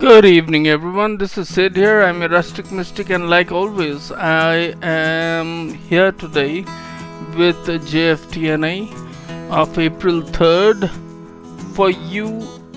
Good 0.00 0.24
evening, 0.24 0.66
everyone. 0.66 1.18
This 1.18 1.36
is 1.36 1.50
Sid 1.50 1.76
here. 1.76 2.00
I'm 2.00 2.22
a 2.22 2.28
rustic 2.28 2.72
mystic, 2.72 3.10
and 3.10 3.28
like 3.28 3.52
always, 3.52 4.10
I 4.10 4.74
am 4.80 5.74
here 5.74 6.10
today 6.10 6.60
with 7.36 7.58
JFTNA 7.66 8.90
of 9.50 9.78
April 9.78 10.22
3rd 10.22 10.88
for 11.74 11.90
you 11.90 12.28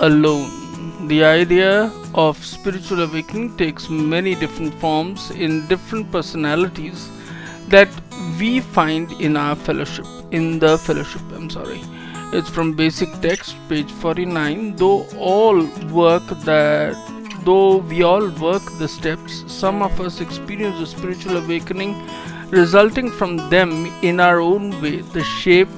alone. 0.00 1.08
The 1.08 1.22
idea 1.22 1.92
of 2.14 2.42
spiritual 2.42 3.02
awakening 3.02 3.54
takes 3.58 3.90
many 3.90 4.34
different 4.34 4.72
forms 4.80 5.30
in 5.30 5.66
different 5.66 6.10
personalities 6.10 7.10
that 7.68 7.88
we 8.38 8.60
find 8.60 9.12
in 9.20 9.36
our 9.36 9.56
fellowship, 9.56 10.06
in 10.30 10.58
the 10.58 10.78
fellowship. 10.78 11.20
I'm 11.34 11.50
sorry. 11.50 11.82
It's 12.32 12.48
from 12.48 12.74
basic 12.74 13.12
text, 13.20 13.56
page 13.68 13.90
49. 13.90 14.76
Though 14.76 15.04
all 15.18 15.64
work 15.90 16.22
that 16.44 16.94
though 17.44 17.78
we 17.78 18.04
all 18.04 18.28
work 18.28 18.62
the 18.78 18.86
steps, 18.86 19.42
some 19.52 19.82
of 19.82 20.00
us 20.00 20.20
experience 20.20 20.78
a 20.80 20.86
spiritual 20.86 21.38
awakening 21.38 22.00
resulting 22.50 23.10
from 23.10 23.36
them 23.50 23.86
in 24.02 24.20
our 24.20 24.38
own 24.38 24.70
way. 24.80 25.00
The 25.00 25.24
shape 25.24 25.74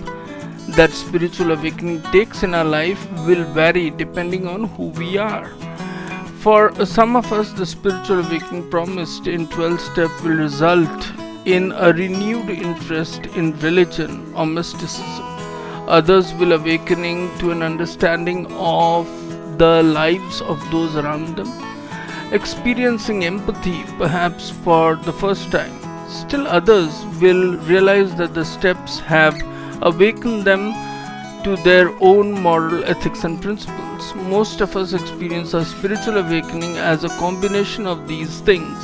that 0.76 0.90
spiritual 0.90 1.52
awakening 1.52 2.02
takes 2.12 2.42
in 2.42 2.52
our 2.52 2.66
life 2.66 3.00
will 3.26 3.44
vary 3.54 3.88
depending 3.88 4.46
on 4.46 4.64
who 4.64 4.88
we 5.00 5.16
are. 5.16 5.48
For 6.40 6.84
some 6.84 7.16
of 7.16 7.32
us, 7.32 7.52
the 7.52 7.64
spiritual 7.64 8.26
awakening 8.26 8.68
promised 8.68 9.26
in 9.26 9.48
12 9.48 9.80
step 9.80 10.10
will 10.22 10.36
result 10.36 11.12
in 11.46 11.72
a 11.72 11.94
renewed 11.94 12.50
interest 12.50 13.24
in 13.36 13.58
religion 13.60 14.34
or 14.34 14.44
mysticism 14.44 15.31
others 15.88 16.32
will 16.34 16.52
awakening 16.52 17.36
to 17.38 17.50
an 17.50 17.62
understanding 17.62 18.46
of 18.52 19.06
the 19.58 19.82
lives 19.82 20.40
of 20.42 20.58
those 20.70 20.96
around 20.96 21.36
them, 21.36 21.50
experiencing 22.32 23.24
empathy 23.24 23.84
perhaps 23.98 24.50
for 24.50 24.96
the 24.96 25.12
first 25.12 25.50
time. 25.50 25.78
Still, 26.08 26.46
others 26.46 27.04
will 27.20 27.56
realize 27.58 28.14
that 28.16 28.34
the 28.34 28.44
steps 28.44 29.00
have 29.00 29.40
awakened 29.82 30.44
them 30.44 30.72
to 31.44 31.56
their 31.56 31.90
own 32.00 32.32
moral 32.32 32.84
ethics 32.84 33.24
and 33.24 33.40
principles. 33.42 34.14
Most 34.14 34.60
of 34.60 34.76
us 34.76 34.92
experience 34.92 35.54
a 35.54 35.64
spiritual 35.64 36.18
awakening 36.18 36.76
as 36.76 37.04
a 37.04 37.08
combination 37.18 37.86
of 37.86 38.06
these 38.06 38.40
things, 38.40 38.78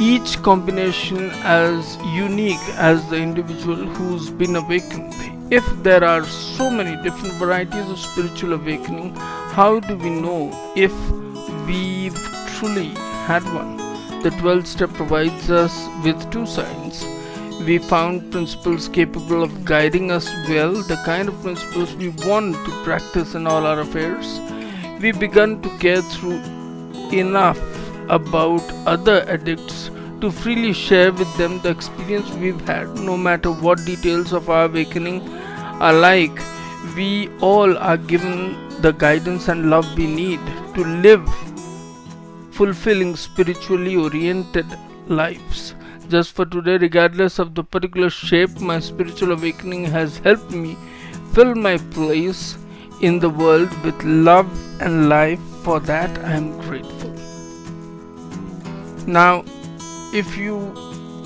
each 0.00 0.42
combination 0.42 1.30
as 1.42 1.96
unique 2.14 2.68
as 2.76 3.06
the 3.10 3.16
individual 3.16 3.76
who's 3.76 4.30
been 4.30 4.56
awakened 4.56 5.39
if 5.50 5.64
there 5.82 6.04
are 6.04 6.24
so 6.24 6.70
many 6.70 6.94
different 7.02 7.34
varieties 7.34 7.90
of 7.90 7.98
spiritual 7.98 8.52
awakening, 8.52 9.12
how 9.56 9.80
do 9.80 9.96
we 9.96 10.08
know 10.08 10.52
if 10.76 10.92
we've 11.66 12.16
truly 12.54 12.90
had 13.26 13.42
one? 13.52 13.76
The 14.22 14.30
12th 14.30 14.66
step 14.66 14.92
provides 14.92 15.50
us 15.50 15.88
with 16.04 16.30
two 16.30 16.46
signs. 16.46 17.04
We 17.66 17.78
found 17.78 18.30
principles 18.30 18.88
capable 18.88 19.42
of 19.42 19.64
guiding 19.64 20.12
us 20.12 20.28
well, 20.48 20.72
the 20.72 21.02
kind 21.04 21.28
of 21.28 21.42
principles 21.42 21.96
we 21.96 22.10
want 22.28 22.54
to 22.54 22.84
practice 22.84 23.34
in 23.34 23.48
all 23.48 23.66
our 23.66 23.80
affairs. 23.80 24.38
We 25.00 25.10
begun 25.10 25.62
to 25.62 25.78
care 25.78 26.00
through 26.00 26.40
enough 27.10 27.58
about 28.08 28.62
other 28.86 29.22
addicts 29.28 29.90
to 30.20 30.30
freely 30.30 30.72
share 30.72 31.12
with 31.12 31.36
them 31.38 31.60
the 31.60 31.70
experience 31.70 32.30
we've 32.34 32.60
had, 32.68 32.86
no 32.94 33.16
matter 33.16 33.50
what 33.50 33.84
details 33.84 34.32
of 34.32 34.48
our 34.48 34.66
awakening 34.66 35.39
are 35.80 35.92
like. 35.92 36.38
We 36.96 37.28
all 37.40 37.76
are 37.78 37.96
given 37.96 38.56
the 38.80 38.92
guidance 38.92 39.48
and 39.48 39.68
love 39.70 39.86
we 39.96 40.06
need 40.06 40.40
to 40.74 40.84
live 40.84 41.28
fulfilling 42.52 43.16
spiritually 43.16 43.96
oriented 43.96 44.66
lives. 45.08 45.74
Just 46.08 46.32
for 46.32 46.44
today, 46.44 46.76
regardless 46.78 47.38
of 47.38 47.54
the 47.54 47.62
particular 47.62 48.10
shape, 48.10 48.60
my 48.60 48.80
spiritual 48.80 49.32
awakening 49.32 49.84
has 49.84 50.18
helped 50.18 50.50
me 50.50 50.76
fill 51.32 51.54
my 51.54 51.76
place 51.98 52.56
in 53.00 53.18
the 53.18 53.30
world 53.30 53.70
with 53.84 54.02
love 54.02 54.50
and 54.80 55.08
life. 55.08 55.40
For 55.62 55.80
that, 55.80 56.18
I 56.24 56.32
am 56.32 56.58
grateful. 56.62 57.10
Now, 59.06 59.44
if 60.12 60.36
you 60.36 60.72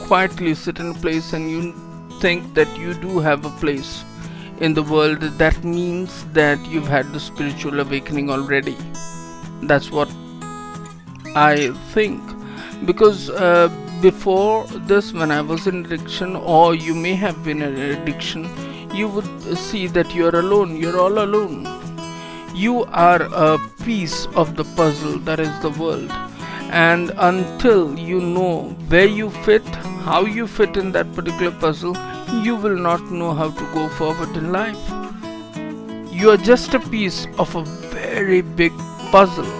quietly 0.06 0.54
sit 0.54 0.80
in 0.80 0.90
a 0.90 0.94
place 0.94 1.32
and 1.32 1.50
you 1.50 1.72
think 2.20 2.54
that 2.54 2.76
you 2.76 2.94
do 2.94 3.20
have 3.20 3.44
a 3.44 3.50
place 3.60 4.04
in 4.60 4.74
the 4.74 4.82
world, 4.82 5.20
that 5.20 5.62
means 5.64 6.24
that 6.32 6.58
you've 6.66 6.86
had 6.86 7.12
the 7.12 7.20
spiritual 7.20 7.80
awakening 7.80 8.30
already. 8.30 8.76
That's 9.62 9.90
what 9.90 10.08
I 11.34 11.72
think. 11.92 12.22
Because 12.84 13.30
uh, 13.30 13.68
before 14.00 14.66
this, 14.66 15.12
when 15.12 15.30
I 15.30 15.40
was 15.40 15.66
in 15.66 15.84
addiction, 15.84 16.36
or 16.36 16.74
you 16.74 16.94
may 16.94 17.14
have 17.14 17.42
been 17.44 17.62
in 17.62 17.76
addiction, 17.76 18.48
you 18.94 19.08
would 19.08 19.58
see 19.58 19.86
that 19.88 20.14
you're 20.14 20.36
alone, 20.36 20.76
you're 20.76 21.00
all 21.00 21.18
alone. 21.18 21.66
You 22.54 22.84
are 22.84 23.22
a 23.22 23.58
piece 23.84 24.26
of 24.36 24.56
the 24.56 24.64
puzzle 24.76 25.18
that 25.20 25.40
is 25.40 25.60
the 25.60 25.70
world 25.70 26.12
and 26.74 27.12
until 27.18 27.96
you 27.96 28.20
know 28.20 28.70
where 28.88 29.06
you 29.06 29.30
fit, 29.30 29.64
how 30.06 30.24
you 30.24 30.46
fit 30.46 30.76
in 30.76 30.90
that 30.92 31.12
particular 31.14 31.52
puzzle, 31.52 31.94
you 32.28 32.56
will 32.56 32.76
not 32.76 33.00
know 33.10 33.32
how 33.34 33.50
to 33.50 33.64
go 33.72 33.88
forward 33.88 34.36
in 34.36 34.52
life. 34.52 34.78
You 36.12 36.30
are 36.30 36.36
just 36.36 36.74
a 36.74 36.80
piece 36.80 37.26
of 37.38 37.54
a 37.54 37.64
very 37.64 38.40
big 38.40 38.72
puzzle. 39.10 39.52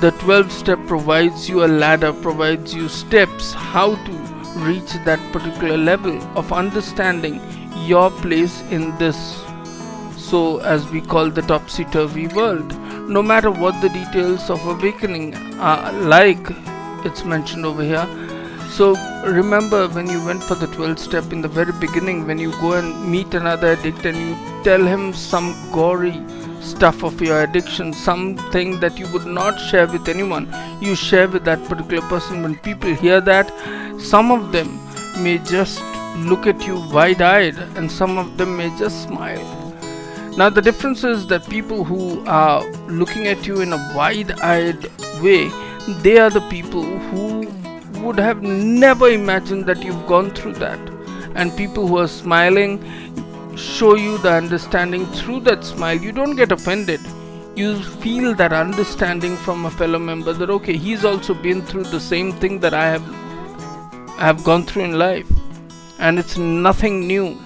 The 0.00 0.14
12 0.20 0.52
step 0.52 0.78
provides 0.86 1.48
you 1.48 1.64
a 1.64 1.66
ladder, 1.66 2.12
provides 2.12 2.74
you 2.74 2.88
steps 2.88 3.52
how 3.52 3.94
to 3.94 4.12
reach 4.56 4.92
that 5.04 5.20
particular 5.32 5.76
level 5.76 6.20
of 6.36 6.52
understanding 6.52 7.40
your 7.86 8.10
place 8.10 8.60
in 8.70 8.96
this 8.98 9.16
so 10.16 10.58
as 10.58 10.88
we 10.90 11.00
call 11.00 11.30
the 11.30 11.42
topsy 11.42 11.84
turvy 11.86 12.26
world 12.28 12.76
no 13.08 13.22
matter 13.22 13.50
what 13.50 13.80
the 13.80 13.88
details 13.88 14.50
of 14.50 14.66
awakening 14.66 15.34
are 15.58 15.92
like 16.14 16.50
it's 17.04 17.24
mentioned 17.24 17.64
over 17.64 17.82
here 17.82 18.27
so 18.70 18.94
remember 19.26 19.88
when 19.88 20.08
you 20.08 20.24
went 20.24 20.42
for 20.42 20.54
the 20.54 20.66
12th 20.66 20.98
step 20.98 21.32
in 21.32 21.40
the 21.40 21.48
very 21.48 21.72
beginning 21.72 22.26
when 22.26 22.38
you 22.38 22.50
go 22.60 22.72
and 22.74 23.10
meet 23.10 23.34
another 23.34 23.68
addict 23.68 24.04
and 24.04 24.16
you 24.16 24.62
tell 24.62 24.84
him 24.84 25.12
some 25.12 25.54
gory 25.72 26.16
stuff 26.60 27.02
of 27.02 27.20
your 27.20 27.42
addiction 27.42 27.92
something 27.92 28.78
that 28.80 28.98
you 28.98 29.10
would 29.12 29.26
not 29.26 29.58
share 29.70 29.86
with 29.86 30.08
anyone 30.08 30.46
you 30.80 30.94
share 30.94 31.28
with 31.28 31.44
that 31.44 31.62
particular 31.64 32.02
person. 32.08 32.42
When 32.42 32.56
people 32.56 32.94
hear 32.94 33.20
that 33.22 33.50
some 34.00 34.30
of 34.30 34.52
them 34.52 34.78
may 35.22 35.38
just 35.38 35.82
look 36.16 36.46
at 36.46 36.66
you 36.66 36.76
wide 36.92 37.22
eyed 37.22 37.56
and 37.76 37.90
some 37.90 38.18
of 38.18 38.36
them 38.36 38.56
may 38.56 38.68
just 38.78 39.02
smile. 39.04 39.44
Now, 40.36 40.50
the 40.50 40.62
difference 40.62 41.02
is 41.02 41.26
that 41.28 41.48
people 41.48 41.82
who 41.82 42.24
are 42.26 42.64
looking 42.86 43.26
at 43.26 43.44
you 43.46 43.60
in 43.60 43.72
a 43.72 43.92
wide 43.96 44.32
eyed 44.40 44.84
way, 45.20 45.48
they 46.02 46.18
are 46.18 46.30
the 46.30 46.46
people 46.48 46.84
who 46.84 47.46
would 48.00 48.18
have 48.18 48.42
never 48.42 49.08
imagined 49.08 49.66
that 49.66 49.82
you've 49.82 50.06
gone 50.06 50.30
through 50.30 50.54
that. 50.54 50.78
And 51.34 51.56
people 51.56 51.86
who 51.86 51.98
are 51.98 52.08
smiling 52.08 52.78
show 53.56 53.94
you 53.96 54.18
the 54.18 54.32
understanding 54.32 55.06
through 55.06 55.40
that 55.40 55.64
smile. 55.64 55.96
You 55.96 56.12
don't 56.12 56.36
get 56.36 56.52
offended. 56.52 57.00
You 57.56 57.82
feel 57.82 58.34
that 58.36 58.52
understanding 58.52 59.36
from 59.36 59.66
a 59.66 59.70
fellow 59.70 59.98
member 59.98 60.32
that 60.32 60.50
okay, 60.50 60.76
he's 60.76 61.04
also 61.04 61.34
been 61.34 61.62
through 61.62 61.84
the 61.84 62.00
same 62.00 62.32
thing 62.32 62.60
that 62.60 62.74
I 62.74 62.86
have 62.86 63.02
I 64.18 64.26
have 64.26 64.44
gone 64.44 64.64
through 64.64 64.84
in 64.84 64.98
life. 64.98 65.30
And 65.98 66.18
it's 66.18 66.36
nothing 66.36 67.06
new 67.06 67.36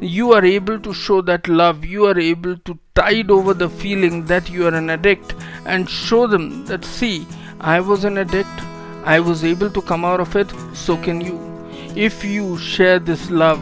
you 0.00 0.32
are 0.32 0.44
able 0.44 0.78
to 0.78 0.92
show 0.92 1.22
that 1.22 1.48
love 1.48 1.84
you 1.84 2.04
are 2.06 2.18
able 2.18 2.56
to 2.58 2.78
tide 2.94 3.30
over 3.30 3.54
the 3.54 3.68
feeling 3.68 4.24
that 4.26 4.50
you 4.50 4.66
are 4.66 4.74
an 4.74 4.90
addict 4.90 5.34
and 5.64 5.88
show 5.88 6.26
them 6.26 6.64
that 6.66 6.84
see 6.84 7.26
i 7.60 7.80
was 7.80 8.04
an 8.04 8.18
addict 8.18 8.60
i 9.14 9.18
was 9.20 9.42
able 9.44 9.70
to 9.70 9.80
come 9.82 10.04
out 10.04 10.20
of 10.20 10.34
it 10.36 10.52
so 10.74 10.96
can 10.96 11.20
you. 11.20 11.36
If 11.94 12.24
you 12.24 12.58
share 12.58 12.98
this 12.98 13.30
love 13.30 13.60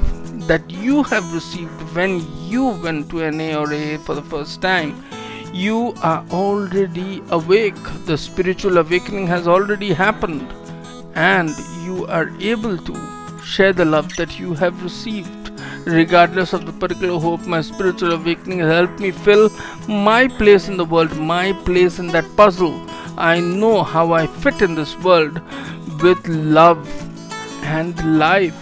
that 0.49 0.71
you 0.71 1.03
have 1.05 1.33
received 1.33 1.83
when 1.97 2.15
you 2.49 2.69
went 2.85 3.11
to 3.11 3.31
NA 3.31 3.59
or 3.59 3.73
AA 3.73 3.99
for 3.99 4.15
the 4.15 4.23
first 4.23 4.61
time 4.63 5.05
you 5.53 5.95
are 6.03 6.25
already 6.31 7.23
awake. 7.31 7.77
The 8.07 8.19
spiritual 8.19 8.79
awakening 8.79 9.27
has 9.29 9.47
already 9.47 9.93
happened 9.93 10.53
and 11.15 11.51
you 11.85 12.07
are 12.07 12.29
able 12.41 12.77
to 12.77 13.39
share 13.45 13.73
the 13.73 13.85
love 13.85 14.17
that 14.17 14.39
you 14.39 14.55
have 14.55 14.83
received. 14.83 15.53
Regardless 15.87 16.55
of 16.55 16.65
the 16.65 16.73
particular 16.73 17.21
hope 17.21 17.47
my 17.47 17.61
spiritual 17.61 18.13
awakening 18.13 18.61
has 18.61 18.73
helped 18.73 18.99
me 18.99 19.11
fill 19.11 19.51
my 19.87 20.27
place 20.27 20.69
in 20.69 20.79
the 20.79 20.85
world 20.85 21.15
my 21.17 21.53
place 21.65 21.99
in 21.99 22.07
that 22.09 22.25
puzzle 22.37 22.75
i 23.17 23.41
know 23.41 23.83
how 23.83 24.13
i 24.13 24.27
fit 24.27 24.63
in 24.63 24.75
this 24.75 24.97
world 24.99 25.41
with 26.03 26.27
love 26.29 26.89
and 27.63 28.19
life 28.19 28.57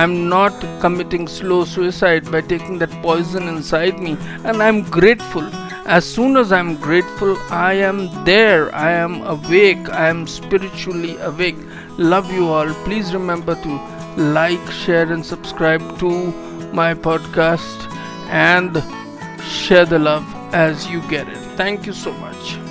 i'm 0.00 0.28
not 0.28 0.52
committing 0.80 1.28
slow 1.28 1.64
suicide 1.64 2.30
by 2.30 2.40
taking 2.40 2.78
that 2.78 2.90
poison 3.02 3.48
inside 3.48 3.98
me 3.98 4.16
and 4.44 4.62
i'm 4.62 4.82
grateful 4.82 5.48
As 5.86 6.04
soon 6.04 6.36
as 6.36 6.50
I'm 6.50 6.74
grateful, 6.84 7.36
I 7.48 7.74
am 7.74 7.98
there. 8.24 8.74
I 8.74 8.90
am 8.90 9.22
awake. 9.22 9.88
I 9.88 10.08
am 10.08 10.26
spiritually 10.26 11.16
awake. 11.18 11.54
Love 11.96 12.32
you 12.32 12.48
all. 12.48 12.74
Please 12.88 13.14
remember 13.14 13.54
to 13.62 13.80
like, 14.16 14.70
share, 14.72 15.12
and 15.12 15.24
subscribe 15.24 15.98
to 16.00 16.10
my 16.72 16.92
podcast 16.92 17.88
and 18.28 18.82
share 19.44 19.86
the 19.86 20.00
love 20.00 20.26
as 20.52 20.88
you 20.90 21.02
get 21.08 21.28
it. 21.28 21.38
Thank 21.56 21.86
you 21.86 21.92
so 21.92 22.12
much. 22.14 22.65